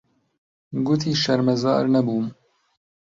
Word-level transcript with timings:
گوتی 0.85 1.11
شەرمەزار 1.23 1.83
نەبووم. 1.95 2.25